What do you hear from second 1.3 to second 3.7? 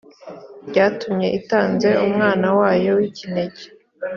itanze umwana wayo w’ikinege